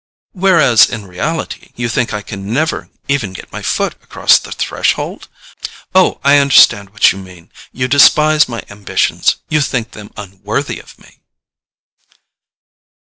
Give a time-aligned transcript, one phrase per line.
[0.33, 5.27] "Whereas, in reality, you think I can never even get my foot across the threshold?
[5.93, 7.51] Oh, I understand what you mean.
[7.71, 11.19] You despise my ambitions—you think them unworthy of me!"